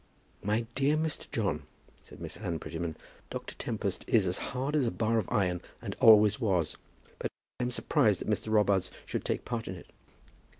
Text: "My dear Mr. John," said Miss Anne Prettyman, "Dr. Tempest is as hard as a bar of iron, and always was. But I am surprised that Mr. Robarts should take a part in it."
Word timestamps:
"My 0.41 0.65
dear 0.73 0.97
Mr. 0.97 1.29
John," 1.29 1.67
said 2.01 2.19
Miss 2.19 2.35
Anne 2.35 2.57
Prettyman, 2.57 2.97
"Dr. 3.29 3.53
Tempest 3.53 4.03
is 4.07 4.25
as 4.25 4.39
hard 4.39 4.75
as 4.75 4.87
a 4.87 4.89
bar 4.89 5.19
of 5.19 5.29
iron, 5.31 5.61
and 5.79 5.95
always 5.99 6.39
was. 6.39 6.75
But 7.19 7.29
I 7.59 7.63
am 7.65 7.69
surprised 7.69 8.19
that 8.19 8.27
Mr. 8.27 8.51
Robarts 8.51 8.89
should 9.05 9.23
take 9.23 9.41
a 9.41 9.43
part 9.43 9.67
in 9.67 9.75
it." 9.75 9.91